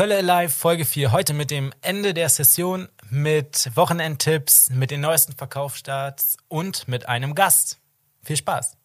[0.00, 1.12] Kölle Alive Folge 4.
[1.12, 7.34] Heute mit dem Ende der Session, mit Wochenendtipps, mit den neuesten Verkaufsstarts und mit einem
[7.34, 7.76] Gast.
[8.22, 8.78] Viel Spaß.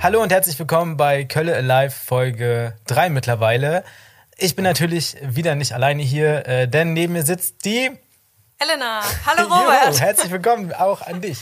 [0.00, 3.84] Hallo und herzlich willkommen bei Kölle Alive Folge 3 mittlerweile.
[4.36, 7.90] Ich bin natürlich wieder nicht alleine hier, äh, denn neben mir sitzt die
[8.58, 9.00] Elena.
[9.26, 9.94] Hallo Robert.
[9.94, 11.38] Jo, herzlich willkommen auch an dich.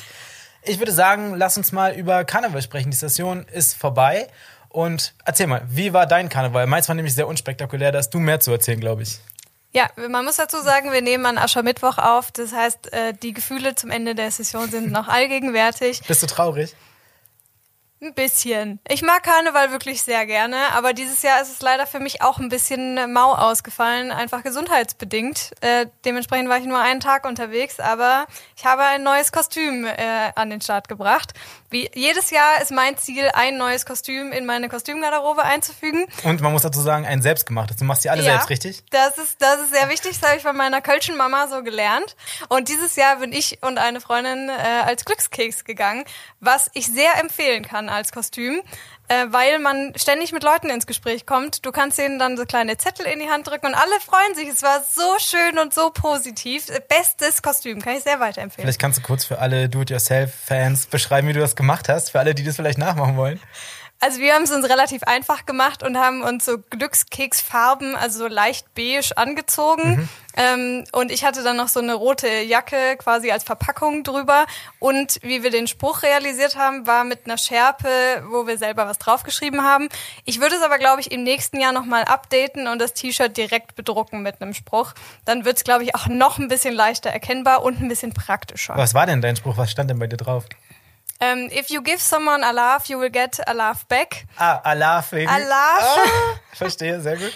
[0.62, 2.90] Ich würde sagen, lass uns mal über Karneval sprechen.
[2.90, 4.28] Die Session ist vorbei.
[4.68, 6.66] Und erzähl mal, wie war dein Karneval?
[6.66, 9.20] Meins war nämlich sehr unspektakulär, da hast du mehr zu erzählen, glaube ich.
[9.72, 12.30] Ja, man muss dazu sagen, wir nehmen an Aschermittwoch auf.
[12.30, 16.02] Das heißt, äh, die Gefühle zum Ende der Session sind noch allgegenwärtig.
[16.06, 16.74] Bist du traurig?
[18.02, 18.80] Ein bisschen.
[18.88, 22.40] Ich mag Karneval wirklich sehr gerne, aber dieses Jahr ist es leider für mich auch
[22.40, 25.52] ein bisschen mau ausgefallen, einfach gesundheitsbedingt.
[25.60, 30.32] Äh, dementsprechend war ich nur einen Tag unterwegs, aber ich habe ein neues Kostüm äh,
[30.34, 31.32] an den Start gebracht.
[31.72, 36.06] Wie jedes Jahr ist mein Ziel, ein neues Kostüm in meine Kostümgarderobe einzufügen.
[36.22, 37.78] Und man muss dazu sagen, ein selbstgemachtes.
[37.78, 38.84] Du machst die alle ja, selbst, richtig?
[38.90, 40.20] Das ist, das ist sehr wichtig.
[40.20, 42.14] Das habe ich von meiner kölschen Mama so gelernt.
[42.50, 46.04] Und dieses Jahr bin ich und eine Freundin äh, als Glückskeks gegangen,
[46.40, 48.60] was ich sehr empfehlen kann als Kostüm,
[49.12, 51.66] äh, weil man ständig mit Leuten ins Gespräch kommt.
[51.66, 54.48] Du kannst denen dann so kleine Zettel in die Hand drücken und alle freuen sich.
[54.48, 56.66] Es war so schön und so positiv.
[56.88, 58.64] Bestes Kostüm, kann ich sehr weiterempfehlen.
[58.64, 62.34] Vielleicht kannst du kurz für alle Do-it-yourself-Fans beschreiben, wie du das gemacht hast, für alle,
[62.34, 63.40] die das vielleicht nachmachen wollen.
[64.02, 68.26] Also wir haben es uns relativ einfach gemacht und haben uns so Glückskeksfarben, also so
[68.26, 69.90] leicht beige angezogen.
[69.90, 70.08] Mhm.
[70.34, 74.46] Ähm, und ich hatte dann noch so eine rote Jacke quasi als Verpackung drüber.
[74.80, 77.88] Und wie wir den Spruch realisiert haben, war mit einer Schärpe,
[78.28, 79.88] wo wir selber was draufgeschrieben haben.
[80.24, 83.76] Ich würde es aber, glaube ich, im nächsten Jahr nochmal updaten und das T-Shirt direkt
[83.76, 84.94] bedrucken mit einem Spruch.
[85.24, 88.76] Dann wird es, glaube ich, auch noch ein bisschen leichter erkennbar und ein bisschen praktischer.
[88.76, 89.56] Was war denn dein Spruch?
[89.58, 90.46] Was stand denn bei dir drauf?
[91.22, 94.26] Um, ähm, if you give someone a laugh, you will get a laugh back.
[94.38, 95.12] Ah, a laugh.
[95.12, 95.98] A laugh.
[95.98, 97.32] Ah, verstehe, sehr gut.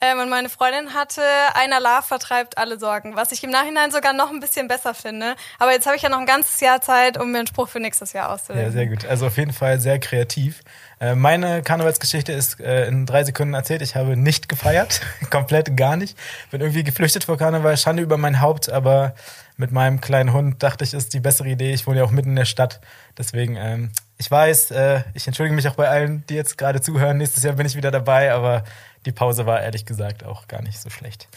[0.00, 1.22] Ähm, und meine Freundin hatte,
[1.54, 5.36] ein Alarv vertreibt alle Sorgen, was ich im Nachhinein sogar noch ein bisschen besser finde.
[5.58, 7.80] Aber jetzt habe ich ja noch ein ganzes Jahr Zeit, um mir einen Spruch für
[7.80, 8.66] nächstes Jahr auszudenken.
[8.66, 9.06] Ja, sehr gut.
[9.06, 10.60] Also auf jeden Fall sehr kreativ.
[10.98, 13.82] Äh, meine Karnevalsgeschichte ist äh, in drei Sekunden erzählt.
[13.82, 16.16] Ich habe nicht gefeiert, komplett gar nicht.
[16.50, 19.14] Bin irgendwie geflüchtet vor Karneval, Schande über mein Haupt, aber
[19.58, 21.72] mit meinem kleinen Hund dachte ich, ist die bessere Idee.
[21.72, 22.80] Ich wohne ja auch mitten in der Stadt.
[23.18, 27.18] Deswegen, ähm, ich weiß, äh, ich entschuldige mich auch bei allen, die jetzt gerade zuhören.
[27.18, 28.64] Nächstes Jahr bin ich wieder dabei, aber
[29.04, 31.28] die Pause war ehrlich gesagt auch gar nicht so schlecht.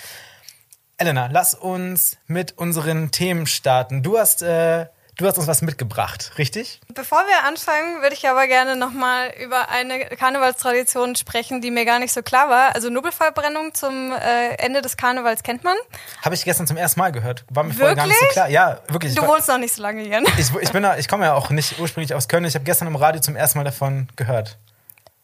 [0.98, 4.04] Elena, lass uns mit unseren Themen starten.
[4.04, 4.88] Du hast äh,
[5.20, 6.80] Du hast uns was mitgebracht, richtig?
[6.94, 12.00] Bevor wir anfangen, würde ich aber gerne nochmal über eine Karnevalstradition sprechen, die mir gar
[12.00, 12.74] nicht so klar war.
[12.74, 15.76] Also Nobelverbrennung zum äh, Ende des Karnevals kennt man.
[16.22, 17.44] Habe ich gestern zum ersten Mal gehört.
[17.50, 18.48] War mir vorher gar nicht so klar.
[18.48, 19.14] Ja, wirklich.
[19.14, 20.22] Du wohnst noch nicht so lange hier.
[20.22, 20.28] Ne?
[20.38, 22.46] Ich, ich, ich komme ja auch nicht ursprünglich aus Köln.
[22.46, 24.58] Ich habe gestern im Radio zum ersten Mal davon gehört.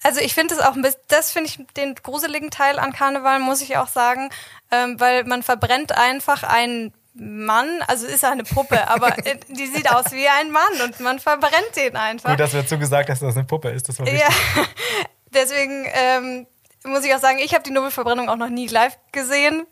[0.03, 3.39] Also ich finde es auch ein bisschen, das finde ich den gruseligen Teil an Karneval,
[3.39, 4.29] muss ich auch sagen,
[4.71, 9.11] ähm, weil man verbrennt einfach einen Mann, also ist er eine Puppe, aber
[9.49, 12.29] die sieht aus wie ein Mann und man verbrennt den einfach.
[12.31, 14.21] Gut, dass du dazu gesagt hast, dass das eine Puppe ist, das war wichtig.
[14.21, 14.63] Ja,
[15.33, 16.47] deswegen ähm,
[16.83, 19.65] muss ich auch sagen, ich habe die Nobelverbrennung auch noch nie live gesehen.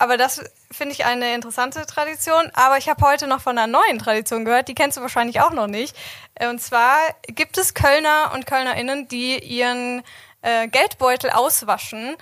[0.00, 2.50] Aber das finde ich eine interessante Tradition.
[2.54, 5.50] Aber ich habe heute noch von einer neuen Tradition gehört, die kennst du wahrscheinlich auch
[5.50, 5.94] noch nicht.
[6.34, 10.02] Äh, und zwar gibt es Kölner und KölnerInnen, die ihren
[10.40, 12.16] äh, Geldbeutel auswaschen,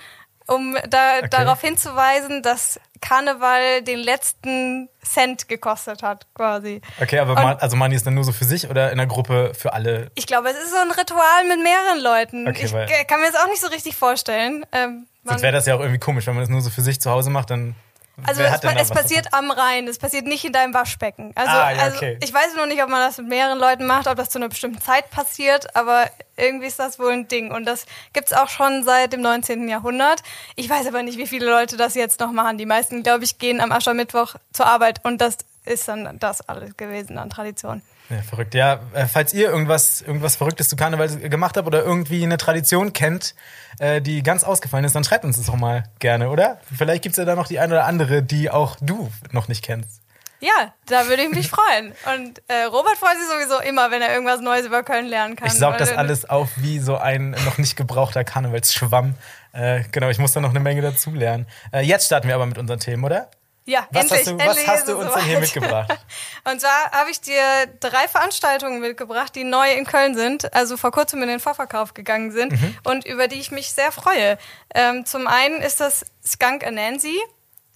[0.45, 1.29] um da, okay.
[1.29, 6.81] darauf hinzuweisen, dass Karneval den letzten Cent gekostet hat, quasi.
[7.01, 9.53] Okay, aber man, also Money ist dann nur so für sich oder in der Gruppe
[9.57, 10.11] für alle?
[10.15, 12.47] Ich glaube, es ist so ein Ritual mit mehreren Leuten.
[12.47, 14.65] Okay, ich kann mir das auch nicht so richtig vorstellen.
[14.71, 16.99] Ähm, Sonst wäre das ja auch irgendwie komisch, wenn man das nur so für sich
[16.99, 17.75] zu Hause macht, dann
[18.25, 19.49] also es, es passiert davon?
[19.49, 21.31] am Rhein, es passiert nicht in deinem Waschbecken.
[21.35, 21.81] Also, ah, ja, okay.
[21.81, 24.39] also ich weiß noch nicht, ob man das mit mehreren Leuten macht, ob das zu
[24.39, 27.51] einer bestimmten Zeit passiert, aber irgendwie ist das wohl ein Ding.
[27.51, 29.67] Und das gibt es auch schon seit dem 19.
[29.67, 30.21] Jahrhundert.
[30.55, 32.57] Ich weiß aber nicht, wie viele Leute das jetzt noch machen.
[32.57, 36.75] Die meisten, glaube ich, gehen am Aschermittwoch zur Arbeit und das ist dann das alles
[36.77, 37.81] gewesen an Tradition.
[38.09, 38.55] Ja, verrückt.
[38.55, 42.91] Ja, äh, falls ihr irgendwas, irgendwas Verrücktes zu Karneval gemacht habt oder irgendwie eine Tradition
[42.91, 43.35] kennt,
[43.77, 46.59] äh, die ganz ausgefallen ist, dann schreibt uns das auch mal gerne, oder?
[46.75, 50.01] Vielleicht gibt's ja da noch die eine oder andere, die auch du noch nicht kennst.
[50.41, 51.93] Ja, da würde ich mich freuen.
[52.15, 55.49] Und äh, Robert freut sich sowieso immer, wenn er irgendwas Neues über Köln lernen kann.
[55.49, 59.15] Ich saug das alles auf wie so ein noch nicht gebrauchter Karnevalsschwamm.
[59.51, 61.45] Äh, genau, ich muss da noch eine Menge dazu lernen.
[61.73, 63.29] Äh, jetzt starten wir aber mit unseren Themen, oder?
[63.65, 65.95] Ja, Was endlich, hast du, endlich was hast du uns denn hier mitgebracht?
[66.51, 67.43] Und zwar habe ich dir
[67.79, 72.31] drei Veranstaltungen mitgebracht, die neu in Köln sind, also vor kurzem in den Vorverkauf gegangen
[72.31, 72.77] sind Mhm.
[72.83, 74.37] und über die ich mich sehr freue.
[74.73, 77.15] Ähm, zum einen ist das Skunk Anansi.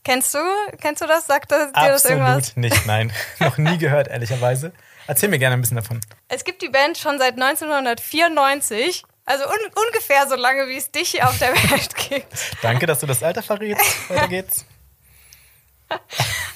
[0.03, 0.39] Kennst du?
[0.81, 1.27] Kennst du das?
[1.27, 2.37] Sagt das, dir das irgendwas?
[2.49, 3.13] Absolut nicht, nein.
[3.39, 4.73] Noch nie gehört, ehrlicherweise.
[5.07, 6.01] Erzähl mir gerne ein bisschen davon.
[6.27, 9.57] Es gibt die Band schon seit 1994, also un
[9.87, 12.27] ungefähr so lange, wie es dich hier auf der Welt gibt.
[12.61, 14.09] Danke, dass du das Alter verrätst.
[14.09, 14.65] Weiter geht's.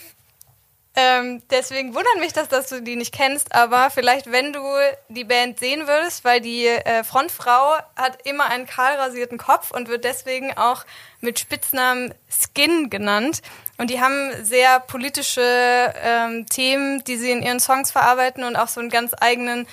[0.99, 4.63] Ähm, deswegen wundert mich das, dass du die nicht kennst, aber vielleicht, wenn du
[5.09, 9.89] die Band sehen würdest, weil die äh, Frontfrau hat immer einen kahl rasierten Kopf und
[9.89, 10.85] wird deswegen auch
[11.21, 13.43] mit Spitznamen Skin genannt.
[13.77, 18.67] Und die haben sehr politische ähm, Themen, die sie in ihren Songs verarbeiten und auch
[18.67, 19.67] so einen ganz eigenen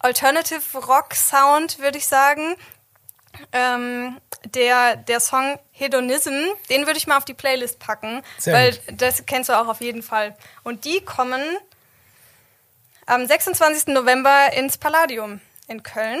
[0.00, 2.56] Alternative Rock Sound, würde ich sagen.
[3.52, 6.34] Ähm, der, der Song Hedonism,
[6.70, 9.00] den würde ich mal auf die Playlist packen, Sehr weil gut.
[9.00, 10.36] das kennst du auch auf jeden Fall.
[10.62, 11.42] Und die kommen
[13.06, 13.88] am 26.
[13.88, 16.20] November ins Palladium in Köln.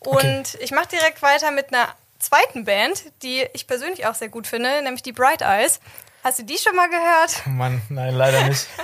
[0.00, 0.58] Und Okay.
[0.60, 1.88] ich mache direkt weiter mit einer
[2.18, 5.80] zweiten Band, die ich persönlich auch sehr gut finde, nämlich die Bright Eyes.
[6.24, 7.46] Hast du die schon mal gehört?
[7.46, 8.66] Mann, nein, leider nicht.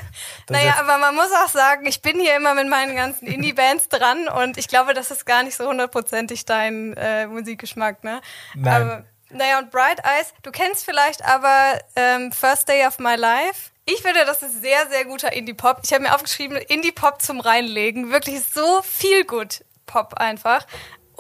[0.47, 3.89] Das Naja, aber man muss auch sagen, ich bin hier immer mit meinen ganzen Indie-Bands
[3.89, 8.21] dran und ich glaube, das ist gar nicht so hundertprozentig dein äh, Musikgeschmack, ne?
[8.55, 8.83] Nein.
[8.83, 13.71] Aber, naja, und Bright Eyes, du kennst vielleicht aber ähm, First Day of My Life.
[13.87, 15.81] Ich finde, das ist sehr, sehr guter Indie-Pop.
[15.85, 18.11] Ich habe mir aufgeschrieben, Indie-Pop zum Reinlegen.
[18.11, 20.67] Wirklich so viel gut Pop einfach.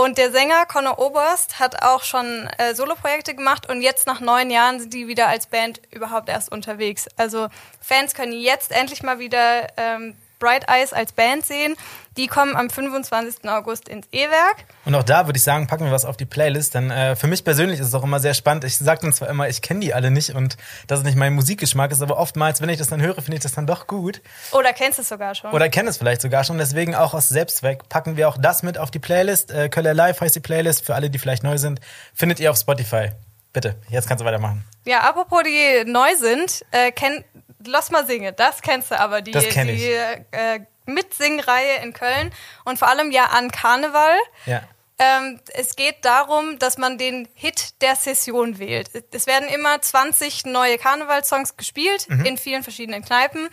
[0.00, 4.48] Und der Sänger Conor Oberst hat auch schon äh, Soloprojekte gemacht und jetzt nach neun
[4.48, 7.06] Jahren sind die wieder als Band überhaupt erst unterwegs.
[7.18, 7.48] Also
[7.82, 11.76] Fans können jetzt endlich mal wieder ähm, Bright Eyes als Band sehen.
[12.16, 13.48] Die kommen am 25.
[13.48, 14.64] August ins E-Werk.
[14.84, 16.74] Und auch da würde ich sagen, packen wir was auf die Playlist.
[16.74, 18.64] Denn äh, für mich persönlich ist es auch immer sehr spannend.
[18.64, 20.56] Ich sage dann zwar immer, ich kenne die alle nicht und
[20.88, 23.42] dass es nicht mein Musikgeschmack ist, aber oftmals, wenn ich das dann höre, finde ich
[23.42, 24.20] das dann doch gut.
[24.50, 25.52] Oder kennst du es sogar schon?
[25.52, 26.58] Oder kenne es vielleicht sogar schon.
[26.58, 29.52] Deswegen auch aus Selbstzweck packen wir auch das mit auf die Playlist.
[29.52, 30.84] Äh, Köller Live heißt die Playlist.
[30.84, 31.80] Für alle, die vielleicht neu sind,
[32.12, 33.10] findet ihr auf Spotify.
[33.52, 34.64] Bitte, jetzt kannst du weitermachen.
[34.84, 37.24] Ja, apropos die neu sind, äh, kenn,
[37.66, 39.80] lass mal singen, das kennst du aber, die, Das kenn ich.
[39.80, 42.32] die äh, Mitsingreihe in Köln
[42.64, 44.16] und vor allem ja an Karneval.
[44.46, 44.62] Ja.
[44.98, 48.90] Ähm, es geht darum, dass man den Hit der Session wählt.
[49.12, 53.48] Es werden immer 20 neue Karnevalssongs gespielt in vielen verschiedenen Kneipen.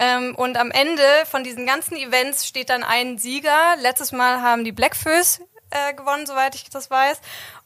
[0.00, 3.76] Ähm, und am Ende von diesen ganzen Events steht dann ein Sieger.
[3.80, 5.40] Letztes Mal haben die Blackfoes
[5.70, 7.20] äh, gewonnen, soweit ich das weiß.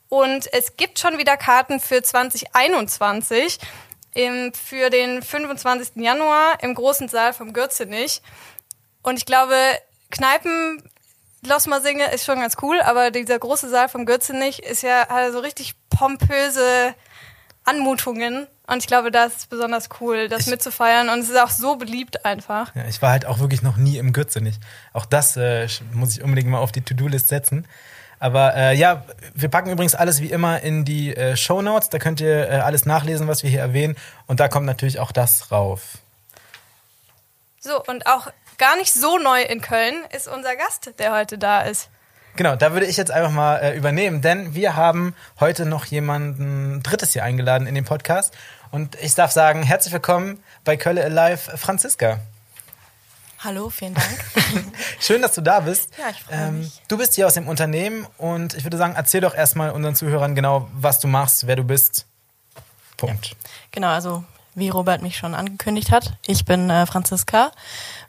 [0.08, 3.58] Und es gibt schon wieder Karten für 2021
[4.14, 5.96] im, für den 25.
[5.96, 8.22] Januar im großen Saal vom Gürzenich.
[9.02, 9.54] Und ich glaube,
[10.10, 10.82] Kneipen
[11.44, 15.08] Los mal singe ist schon ganz cool, aber dieser große Saal vom Gürzenich ist ja
[15.08, 16.94] halt so richtig pompöse
[17.64, 18.46] Anmutungen.
[18.68, 21.08] Und ich glaube, das ist besonders cool, das Ich- mitzufeiern.
[21.08, 22.74] Und es ist auch so beliebt einfach.
[22.76, 24.56] Ja, ich war halt auch wirklich noch nie im Gürzenich.
[24.92, 27.66] Auch das äh, muss ich unbedingt mal auf die To-Do-List setzen.
[28.22, 29.02] Aber äh, ja,
[29.34, 31.88] wir packen übrigens alles wie immer in die äh, Show Notes.
[31.88, 33.96] Da könnt ihr äh, alles nachlesen, was wir hier erwähnen.
[34.28, 35.98] Und da kommt natürlich auch das rauf.
[37.58, 38.28] So, und auch
[38.58, 41.88] gar nicht so neu in Köln ist unser Gast, der heute da ist.
[42.36, 46.80] Genau, da würde ich jetzt einfach mal äh, übernehmen, denn wir haben heute noch jemanden
[46.84, 48.34] Drittes hier eingeladen in den Podcast.
[48.70, 52.20] Und ich darf sagen, herzlich willkommen bei Kölle Alive, Franziska.
[53.44, 54.24] Hallo, vielen Dank.
[55.00, 55.90] Schön, dass du da bist.
[55.98, 56.82] Ähm, Ja, ich freu mich.
[56.88, 60.34] Du bist hier aus dem Unternehmen und ich würde sagen, erzähl doch erstmal unseren Zuhörern
[60.34, 62.06] genau, was du machst, wer du bist.
[62.96, 63.34] Punkt.
[63.72, 64.22] genau, also
[64.54, 67.50] wie Robert mich schon angekündigt hat, ich bin äh, Franziska,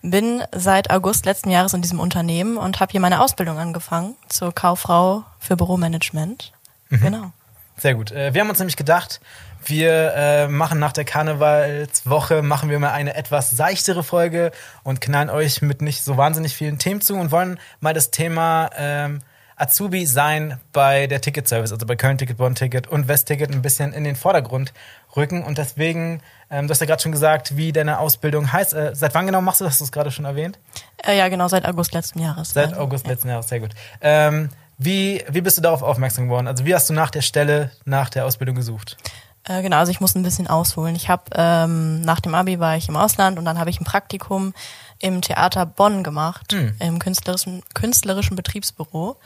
[0.03, 4.53] bin seit August letzten Jahres in diesem Unternehmen und habe hier meine Ausbildung angefangen zur
[4.53, 6.51] Kauffrau für Büromanagement.
[6.89, 6.99] Mhm.
[6.99, 7.31] Genau.
[7.77, 8.11] Sehr gut.
[8.11, 9.19] Äh, Wir haben uns nämlich gedacht,
[9.65, 14.51] wir äh, machen nach der Karnevalswoche, machen wir mal eine etwas seichtere Folge
[14.83, 18.69] und knallen euch mit nicht so wahnsinnig vielen Themen zu und wollen mal das Thema
[18.77, 19.21] ähm,
[19.55, 23.61] Azubi sein bei der Ticketservice, also bei Köln Ticket, Bonn Ticket und West Ticket ein
[23.61, 24.73] bisschen in den Vordergrund
[25.15, 25.43] rücken.
[25.43, 28.73] Und deswegen, ähm, du hast ja gerade schon gesagt, wie deine Ausbildung heißt.
[28.73, 29.73] Äh, seit wann genau machst du das?
[29.73, 30.59] Hast du es gerade schon erwähnt?
[31.05, 32.53] Äh, ja, genau, seit August letzten Jahres.
[32.53, 33.11] Seit Also, August ja.
[33.11, 33.71] letzten Jahres, sehr gut.
[34.01, 36.47] Ähm, wie, wie bist du darauf aufmerksam geworden?
[36.47, 38.97] Also wie hast du nach der Stelle, nach der Ausbildung gesucht?
[39.45, 40.95] Äh, genau, also ich muss ein bisschen ausholen.
[40.95, 43.85] Ich habe ähm, nach dem Abi war ich im Ausland und dann habe ich ein
[43.85, 44.53] Praktikum
[44.99, 46.75] im Theater Bonn gemacht, Hm.
[46.79, 49.17] im künstlerischen, künstlerischen Betriebsbüro.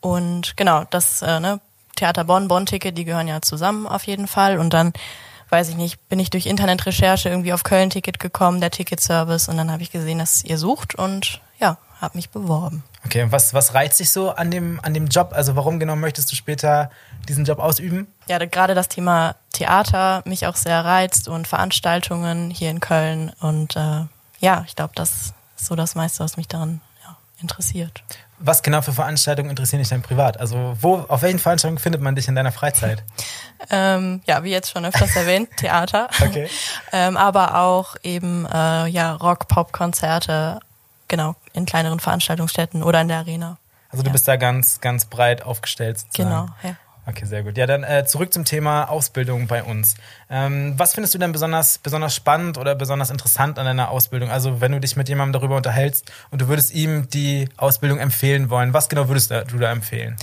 [0.00, 1.60] Und genau, das äh, ne,
[1.96, 4.58] Theater Bonn, Bonn-Ticket, die gehören ja zusammen auf jeden Fall.
[4.58, 4.92] Und dann,
[5.50, 9.48] weiß ich nicht, bin ich durch Internetrecherche irgendwie auf Köln-Ticket gekommen, der Ticketservice.
[9.48, 11.40] Und dann habe ich gesehen, dass ihr sucht und
[12.00, 12.82] habe mich beworben.
[13.04, 15.32] Okay, und was, was reizt dich so an dem, an dem Job?
[15.32, 16.90] Also warum genau möchtest du später
[17.28, 18.06] diesen Job ausüben?
[18.26, 23.32] Ja, gerade das Thema Theater mich auch sehr reizt und Veranstaltungen hier in Köln.
[23.40, 24.04] Und äh,
[24.40, 28.02] ja, ich glaube, das ist so das meiste, was mich daran ja, interessiert.
[28.40, 30.38] Was genau für Veranstaltungen interessieren dich denn privat?
[30.38, 33.04] Also wo, auf welchen Veranstaltungen findet man dich in deiner Freizeit?
[33.70, 36.08] Ähm, ja, wie jetzt schon öfters erwähnt, Theater.
[36.22, 36.48] Okay.
[36.92, 40.60] ähm, aber auch eben äh, ja Rock-Pop-Konzerte,
[41.08, 43.58] genau, in kleineren Veranstaltungsstätten oder in der Arena.
[43.90, 44.12] Also du Ja.
[44.12, 46.28] bist da ganz, ganz breit aufgestellt sozusagen.
[46.30, 46.76] Genau, ja.
[47.06, 47.56] Okay, sehr gut.
[47.56, 49.94] Ja, dann äh, zurück zum Thema Ausbildung bei uns.
[50.28, 54.30] Ähm, was findest du denn besonders, besonders spannend oder besonders interessant an deiner Ausbildung?
[54.30, 58.50] Also wenn du dich mit jemandem darüber unterhältst und du würdest ihm die Ausbildung empfehlen
[58.50, 60.16] wollen, was genau würdest du da empfehlen?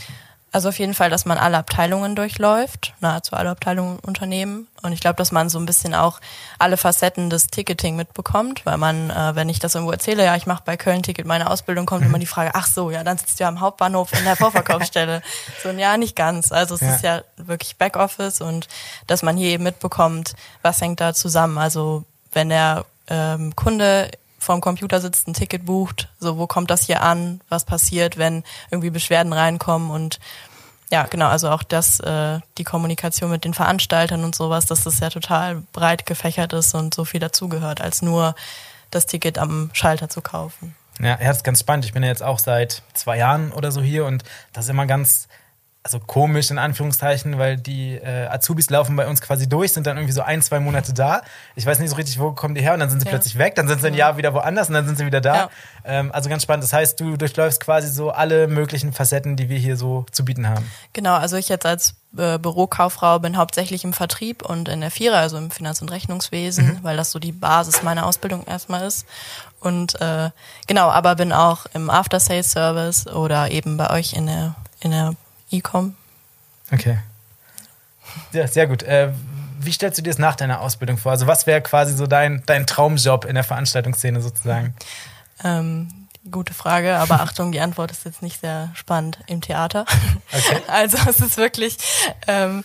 [0.56, 4.70] Also auf jeden Fall, dass man alle Abteilungen durchläuft, nahezu alle Abteilungen Unternehmen.
[4.84, 6.22] Und ich glaube, dass man so ein bisschen auch
[6.60, 10.46] alle Facetten des Ticketing mitbekommt, weil man, äh, wenn ich das irgendwo erzähle, ja, ich
[10.46, 13.38] mache bei Köln Ticket meine Ausbildung, kommt immer die Frage, ach so, ja, dann sitzt
[13.38, 15.22] du ja am Hauptbahnhof in der Vorverkaufsstelle.
[15.62, 16.54] so, ja, nicht ganz.
[16.54, 16.96] Also es Ja.
[16.96, 18.70] ist ja wirklich Backoffice und
[19.08, 21.58] dass man hier eben mitbekommt, was hängt da zusammen.
[21.58, 24.10] Also wenn der ähm, Kunde
[24.46, 28.44] vorm Computer sitzt, ein Ticket bucht, so wo kommt das hier an, was passiert, wenn
[28.72, 30.20] irgendwie Beschwerden reinkommen und
[30.92, 35.00] ja, genau, also auch das, äh, die Kommunikation mit den Veranstaltern und sowas, dass das
[35.00, 38.36] ja total breit gefächert ist und so viel dazugehört, als nur
[38.92, 40.76] das Ticket am Schalter zu kaufen.
[41.00, 41.86] Ja, ja, das ist ganz spannend.
[41.86, 44.24] Ich bin ja jetzt auch seit zwei Jahren oder so hier und
[44.54, 45.28] das ist immer ganz,
[45.86, 49.98] also komisch in Anführungszeichen, weil die äh, Azubis laufen bei uns quasi durch, sind dann
[49.98, 51.22] irgendwie so ein, zwei Monate da.
[51.54, 53.12] Ich weiß nicht so richtig, wo kommen die her und dann sind sie Ja.
[53.12, 55.36] plötzlich weg, dann sind sie ein Jahr wieder woanders und dann sind sie wieder da.
[55.36, 55.50] Ja.
[55.86, 56.64] Ähm, also ganz spannend.
[56.64, 60.50] Das heißt, du durchläufst quasi so alle möglichen Facetten, die wir hier so zu bieten
[60.50, 60.66] haben.
[60.94, 65.18] Genau, also ich jetzt als äh, Bürokauffrau bin hauptsächlich im Vertrieb und in der Vierer,
[65.20, 69.06] also im Finanz- und Rechnungswesen, weil das so die Basis meiner Ausbildung erstmal ist.
[69.60, 70.32] Und äh,
[70.66, 75.14] genau, aber bin auch im After-Sales-Service oder eben bei euch in der, in der
[75.58, 75.96] E-Com.
[76.72, 77.00] Okay.
[78.32, 78.84] Ja, sehr gut.
[78.84, 79.12] Äh,
[79.60, 81.12] wie stellst du dir das nach deiner Ausbildung vor?
[81.12, 84.76] Also was wäre quasi so dein, dein Traumjob in der Veranstaltungsszene sozusagen?
[85.44, 89.86] Ähm, gute Frage, aber Achtung, die Antwort ist jetzt nicht sehr spannend im Theater.
[90.32, 90.62] Okay.
[90.68, 91.78] Also es ist wirklich,
[92.28, 92.64] ähm,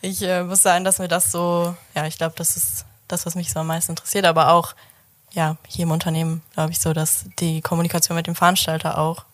[0.00, 3.34] ich äh, muss sagen, dass mir das so, ja, ich glaube, das ist das, was
[3.34, 4.74] mich so am meisten interessiert, aber auch,
[5.32, 9.24] ja, hier im Unternehmen, glaube ich, so, dass die Kommunikation mit dem Veranstalter auch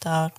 [0.00, 0.30] da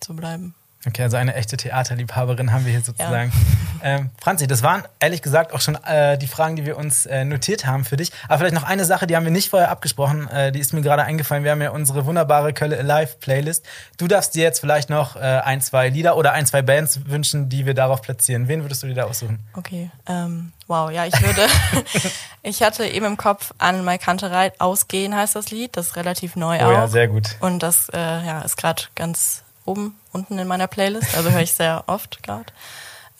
[0.00, 0.54] zu bleiben.
[0.88, 3.32] Okay, also eine echte Theaterliebhaberin haben wir hier sozusagen.
[3.80, 7.24] Ähm, Franzi, das waren ehrlich gesagt auch schon äh, die Fragen, die wir uns äh,
[7.24, 8.10] notiert haben für dich.
[8.26, 10.80] Aber vielleicht noch eine Sache, die haben wir nicht vorher abgesprochen, äh, die ist mir
[10.80, 11.44] gerade eingefallen.
[11.44, 13.64] Wir haben ja unsere wunderbare Kölle Alive Playlist.
[13.96, 17.50] Du darfst dir jetzt vielleicht noch äh, ein, zwei Lieder oder ein, zwei Bands wünschen,
[17.50, 18.48] die wir darauf platzieren.
[18.48, 19.38] Wen würdest du dir da aussuchen?
[19.54, 21.46] Okay, ähm, wow, ja, ich würde,
[22.42, 26.34] ich hatte eben im Kopf an My Kanterei ausgehen heißt das Lied, das ist relativ
[26.34, 26.72] neu Oh auch.
[26.72, 27.36] ja, sehr gut.
[27.38, 31.52] Und das äh, ja, ist gerade ganz oben, unten in meiner Playlist, also höre ich
[31.52, 32.52] sehr oft gerade.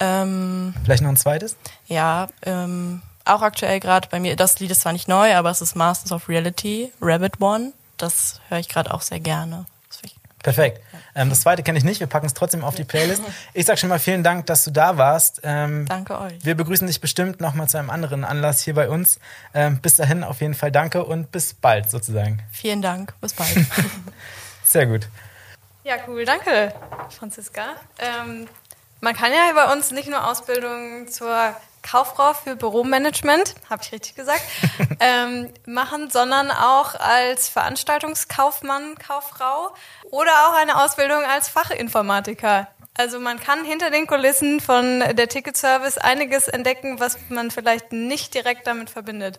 [0.01, 1.57] Ähm, Vielleicht noch ein zweites?
[1.87, 5.61] ja, ähm, auch aktuell gerade bei mir, das Lied ist zwar nicht neu, aber es
[5.61, 7.73] ist Masters of Reality, Rabbit One.
[7.99, 9.67] Das höre ich gerade auch sehr gerne.
[10.43, 10.81] Perfekt.
[11.15, 13.23] Ähm, das zweite kenne ich nicht, wir packen es trotzdem auf die Playlist.
[13.55, 15.41] Ich sag schon mal vielen Dank, dass du da warst.
[15.43, 16.45] Ähm, Danke euch.
[16.45, 19.19] Wir begrüßen dich bestimmt nochmal zu einem anderen Anlass hier bei uns.
[19.53, 22.41] Ähm, bis dahin auf jeden Fall danke und bis bald sozusagen.
[22.53, 23.51] Vielen Dank, bis bald.
[24.65, 25.09] Sehr gut.
[25.89, 26.75] Ja, cool, danke,
[27.19, 27.63] Franziska.
[27.99, 28.47] Ähm,
[29.01, 34.15] man kann ja bei uns nicht nur Ausbildung zur Kauffrau für Büromanagement, habe ich richtig
[34.15, 34.43] gesagt,
[35.01, 39.75] ähm, machen, sondern auch als Veranstaltungskaufmann, Kauffrau
[40.11, 42.69] oder auch eine Ausbildung als Fachinformatiker.
[42.99, 48.35] Also man kann hinter den Kulissen von der Ticketservice einiges entdecken, was man vielleicht nicht
[48.35, 49.39] direkt damit verbindet.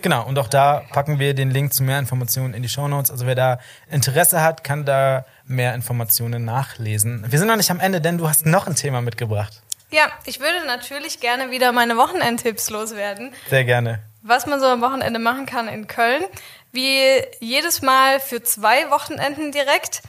[0.00, 3.10] Genau, und auch da packen wir den Link zu mehr Informationen in die Shownotes.
[3.10, 3.58] Also wer da
[3.90, 7.24] Interesse hat, kann da mehr Informationen nachlesen.
[7.28, 9.60] Wir sind noch nicht am Ende, denn du hast noch ein Thema mitgebracht.
[9.90, 13.32] Ja, ich würde natürlich gerne wieder meine Wochenendtipps loswerden.
[13.48, 13.98] Sehr gerne.
[14.22, 16.22] was man so am Wochenende machen kann in Köln.
[16.70, 17.02] Wie
[17.40, 20.02] jedes Mal für zwei Wochenenden direkt.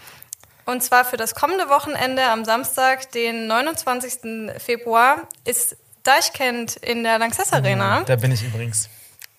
[0.66, 4.52] Und zwar für das kommende Wochenende am Samstag, den 29.
[4.64, 8.02] Februar, ist Deichkent in der Lanxess Arena.
[8.02, 8.90] Da bin ich übrigens.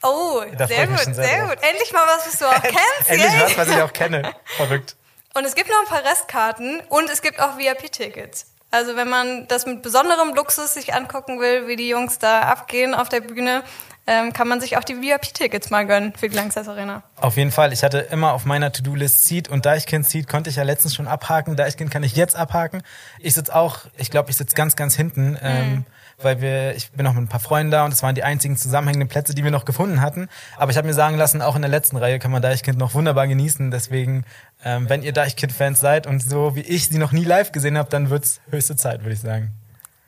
[0.02, 1.58] Oh, Da sehr gut, sehr sehr gut.
[1.62, 3.08] Endlich mal was, was du auch kennst.
[3.08, 4.34] Endlich was, was ich auch kenne.
[4.56, 4.96] Verrückt.
[5.34, 8.46] Und es gibt noch ein paar Restkarten und es gibt auch VIP-Tickets.
[8.72, 12.94] Also wenn man das mit besonderem Luxus sich angucken will, wie die Jungs da abgehen
[12.94, 13.62] auf der Bühne,
[14.06, 17.02] ähm, kann man sich auch die VIP-Tickets mal gönnen für die Lanxess Arena.
[17.16, 17.72] Auf jeden Fall.
[17.72, 21.06] Ich hatte immer auf meiner To-Do-List Seed und Deichkind Seed konnte ich ja letztens schon
[21.06, 21.54] abhaken.
[21.54, 22.82] Deichkind kann ich jetzt abhaken.
[23.20, 25.84] Ich sitze auch, ich glaube, ich sitze ganz, ganz hinten, ähm,
[26.24, 28.56] weil wir, ich bin noch mit ein paar Freunden da und es waren die einzigen
[28.56, 30.28] zusammenhängenden Plätze, die wir noch gefunden hatten.
[30.56, 32.94] Aber ich habe mir sagen lassen, auch in der letzten Reihe kann man Deichkind noch
[32.94, 33.70] wunderbar genießen.
[33.70, 34.24] Deswegen,
[34.64, 37.88] ähm, wenn ihr Deichkind-Fans seid und so wie ich sie noch nie live gesehen habe,
[37.90, 39.52] dann wird's höchste Zeit, würde ich sagen.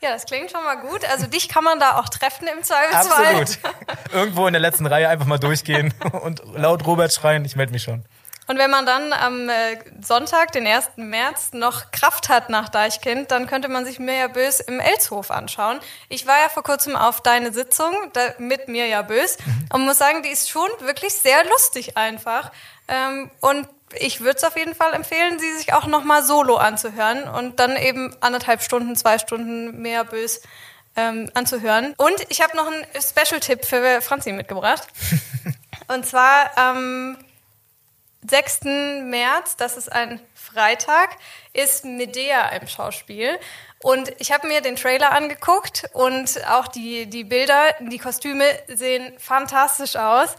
[0.04, 1.00] Ja, das klingt schon mal gut.
[1.10, 3.40] Also dich kann man da auch treffen im Zweifelsfall.
[3.40, 3.58] Absolut.
[4.12, 7.84] Irgendwo in der letzten Reihe einfach mal durchgehen und laut Robert schreien, ich melde mich
[7.84, 8.04] schon.
[8.46, 10.90] Und wenn man dann am äh, Sonntag, den 1.
[10.96, 15.80] März, noch Kraft hat nach Deichkind, dann könnte man sich Mirja Bös im Elshof anschauen.
[16.08, 17.94] Ich war ja vor kurzem auf deine Sitzung
[18.38, 19.68] mit Mirja Bös mhm.
[19.72, 22.52] und muss sagen, die ist schon wirklich sehr lustig einfach.
[22.88, 23.66] Ähm, und
[23.98, 27.76] ich würde es auf jeden Fall empfehlen, sie sich auch nochmal solo anzuhören und dann
[27.76, 30.42] eben anderthalb Stunden, zwei Stunden mehr Bös
[30.96, 31.94] ähm, anzuhören.
[31.96, 34.86] Und ich habe noch einen Special-Tipp für Franzi mitgebracht.
[35.88, 37.16] und zwar am
[38.28, 38.64] 6.
[39.04, 41.16] März, das ist ein Freitag,
[41.52, 43.38] ist Medea im Schauspiel.
[43.80, 49.12] Und ich habe mir den Trailer angeguckt und auch die, die Bilder, die Kostüme sehen
[49.18, 50.36] fantastisch aus.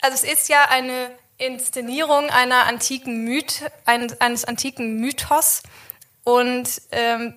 [0.00, 5.62] Also es ist ja eine Inszenierung einer antiken Myth, eines, eines antiken Mythos.
[6.24, 7.36] Und ähm,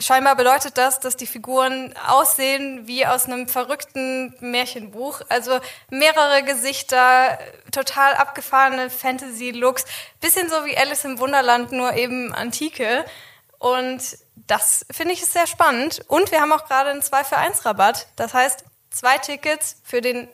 [0.00, 5.20] scheinbar bedeutet das, dass die Figuren aussehen wie aus einem verrückten Märchenbuch.
[5.28, 7.38] Also mehrere Gesichter,
[7.70, 9.84] total abgefahrene Fantasy-Looks,
[10.20, 13.04] bisschen so wie Alice im Wunderland, nur eben antike.
[13.58, 16.02] Und das finde ich ist sehr spannend.
[16.08, 18.08] Und wir haben auch gerade einen 2 für 1 Rabatt.
[18.16, 20.28] Das heißt, zwei Tickets für den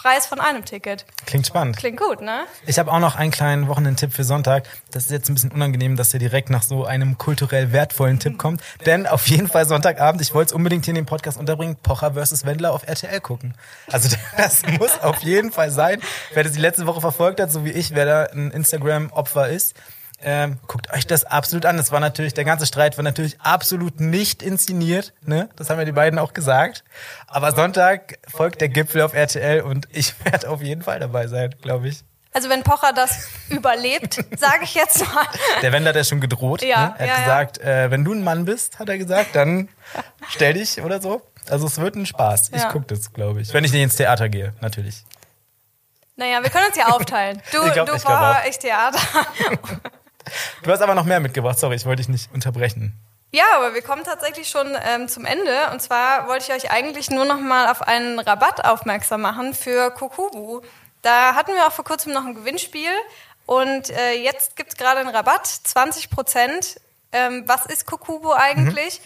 [0.00, 1.04] Preis von einem Ticket.
[1.26, 1.76] Klingt spannend.
[1.76, 2.46] Klingt gut, ne?
[2.64, 4.66] Ich habe auch noch einen kleinen Wochenendtipp für Sonntag.
[4.92, 8.38] Das ist jetzt ein bisschen unangenehm, dass der direkt nach so einem kulturell wertvollen Tipp
[8.38, 8.62] kommt.
[8.86, 12.14] Denn auf jeden Fall Sonntagabend, ich wollte es unbedingt hier in den Podcast unterbringen, Pocher
[12.14, 12.46] vs.
[12.46, 13.52] Wendler auf RTL gucken.
[13.92, 16.00] Also das muss auf jeden Fall sein.
[16.32, 19.74] Wer das die letzte Woche verfolgt hat, so wie ich, wer da ein Instagram-Opfer ist,
[20.22, 21.76] ähm, guckt euch das absolut an.
[21.76, 25.12] Das war natürlich, der ganze Streit war natürlich absolut nicht inszeniert.
[25.24, 25.48] Ne?
[25.56, 26.84] Das haben ja die beiden auch gesagt.
[27.26, 31.54] Aber Sonntag folgt der Gipfel auf RTL und ich werde auf jeden Fall dabei sein,
[31.62, 32.04] glaube ich.
[32.32, 35.26] Also wenn Pocher das überlebt, sage ich jetzt mal.
[35.62, 36.62] Der Wender hat ja schon gedroht.
[36.62, 36.94] Ja, ne?
[36.98, 37.84] Er ja, hat gesagt, ja.
[37.84, 39.68] Äh, wenn du ein Mann bist, hat er gesagt, dann
[40.28, 41.22] stell dich oder so.
[41.48, 42.50] Also es wird ein Spaß.
[42.54, 42.70] Ich ja.
[42.70, 43.52] gucke das, glaube ich.
[43.52, 45.04] Wenn ich nicht ins Theater gehe, natürlich.
[46.14, 47.42] Naja, wir können uns ja aufteilen.
[47.50, 48.98] Du, glaub, du Pocher, ich Theater.
[50.62, 52.94] Du hast aber noch mehr mitgebracht, sorry, ich wollte dich nicht unterbrechen.
[53.32, 55.70] Ja, aber wir kommen tatsächlich schon ähm, zum Ende.
[55.72, 59.90] Und zwar wollte ich euch eigentlich nur noch mal auf einen Rabatt aufmerksam machen für
[59.92, 60.62] Kokubu.
[61.02, 62.90] Da hatten wir auch vor kurzem noch ein Gewinnspiel.
[63.46, 66.80] Und äh, jetzt gibt's gerade einen Rabatt, 20 Prozent.
[67.12, 69.00] Ähm, was ist Kokubu eigentlich?
[69.00, 69.04] Mhm.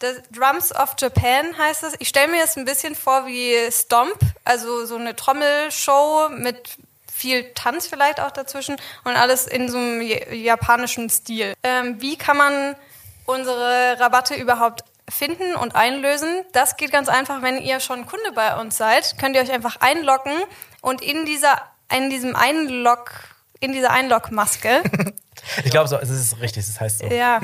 [0.00, 1.94] The Drums of Japan heißt es.
[1.98, 6.76] Ich stelle mir das ein bisschen vor wie Stomp, also so eine Trommelshow mit
[7.24, 11.54] viel Tanz vielleicht auch dazwischen und alles in so einem japanischen Stil.
[11.62, 12.76] Ähm, wie kann man
[13.24, 16.28] unsere Rabatte überhaupt finden und einlösen?
[16.52, 19.76] Das geht ganz einfach, wenn ihr schon Kunde bei uns seid, könnt ihr euch einfach
[19.80, 20.34] einloggen
[20.82, 21.56] und in dieser
[21.90, 23.10] in diesem Einlog
[23.58, 24.82] in dieser Einlogmaske.
[25.64, 27.06] ich glaube so, es ist richtig, das heißt so.
[27.06, 27.40] Ja.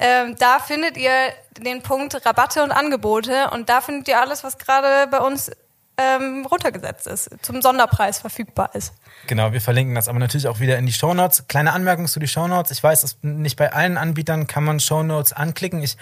[0.00, 1.12] Ähm, da findet ihr
[1.58, 5.52] den Punkt Rabatte und Angebote und da findet ihr alles, was gerade bei uns
[5.98, 8.92] ähm, runtergesetzt ist, zum Sonderpreis verfügbar ist.
[9.26, 11.48] Genau, wir verlinken das aber natürlich auch wieder in die Shownotes.
[11.48, 12.70] Kleine Anmerkung zu die Shownotes.
[12.70, 15.82] Ich weiß, dass nicht bei allen Anbietern kann man Shownotes anklicken.
[15.82, 15.96] Ich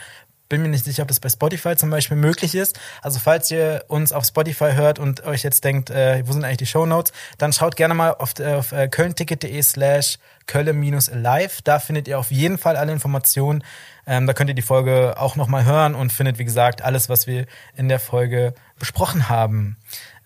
[0.49, 2.79] bin mir nicht sicher, ob das bei Spotify zum Beispiel möglich ist.
[3.03, 6.59] Also falls ihr uns auf Spotify hört und euch jetzt denkt, äh, wo sind eigentlich
[6.59, 11.63] die Show Notes, dann schaut gerne mal auf, äh, auf äh, kölnticket.de slash kölle-alive.
[11.65, 13.65] Da findet ihr auf jeden Fall alle Informationen.
[14.07, 17.27] Ähm, da könnt ihr die Folge auch nochmal hören und findet, wie gesagt, alles, was
[17.27, 19.77] wir in der Folge besprochen haben.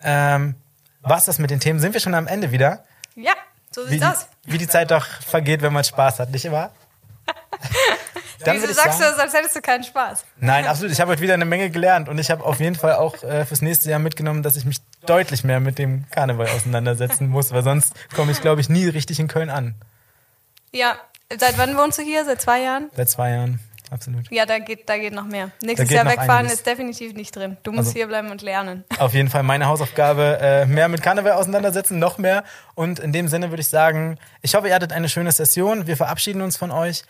[0.02, 0.54] Ähm,
[1.02, 1.78] was das mit den Themen?
[1.78, 2.84] Sind wir schon am Ende wieder?
[3.14, 3.34] Ja,
[3.70, 4.26] so sieht's wie, aus.
[4.44, 6.72] Wie die Zeit doch vergeht, wenn man Spaß hat, nicht wahr?
[8.40, 10.24] Dann Wieso sagst sagen, du das, als hättest du keinen Spaß?
[10.38, 10.92] Nein, absolut.
[10.92, 13.44] Ich habe heute wieder eine Menge gelernt und ich habe auf jeden Fall auch äh,
[13.44, 17.62] fürs nächste Jahr mitgenommen, dass ich mich deutlich mehr mit dem Karneval auseinandersetzen muss, weil
[17.62, 19.74] sonst komme ich, glaube ich, nie richtig in Köln an.
[20.72, 20.96] Ja,
[21.38, 22.24] seit wann wohnst du hier?
[22.24, 22.90] Seit zwei Jahren?
[22.94, 23.60] Seit zwei Jahren.
[23.90, 24.30] Absolut.
[24.30, 25.50] Ja, da geht, da geht noch mehr.
[25.62, 26.54] Nächstes Jahr wegfahren einiges.
[26.54, 27.56] ist definitiv nicht drin.
[27.62, 28.84] Du musst also, hier bleiben und lernen.
[28.98, 32.44] Auf jeden Fall meine Hausaufgabe, äh, mehr mit Karneval auseinandersetzen, noch mehr.
[32.74, 35.86] Und in dem Sinne würde ich sagen, ich hoffe, ihr hattet eine schöne Session.
[35.86, 37.04] Wir verabschieden uns von euch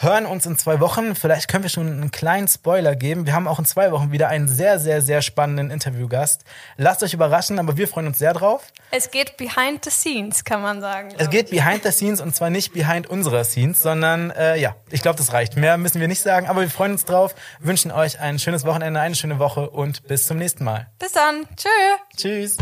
[0.00, 1.14] hören uns in zwei Wochen.
[1.14, 3.26] Vielleicht können wir schon einen kleinen Spoiler geben.
[3.26, 6.44] Wir haben auch in zwei Wochen wieder einen sehr, sehr, sehr spannenden Interviewgast.
[6.76, 8.62] Lasst euch überraschen, aber wir freuen uns sehr drauf.
[8.90, 11.10] Es geht behind the scenes, kann man sagen.
[11.18, 15.02] Es geht behind the scenes und zwar nicht behind unserer Scenes, sondern äh, ja, ich
[15.02, 15.56] glaube, das reicht.
[15.56, 19.00] Mehr müssen wir nicht sagen, aber wir freuen uns drauf, wünschen euch ein schönes Wochenende,
[19.00, 20.88] eine schöne Woche und bis zum nächsten Mal.
[20.98, 21.46] Bis dann.
[21.56, 21.68] Tschö.
[22.16, 22.56] Tschüss.